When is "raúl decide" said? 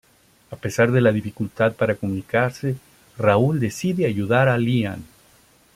3.19-4.07